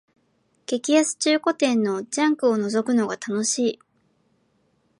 [0.65, 3.79] 激安中古店のジャンクをのぞくのが楽しい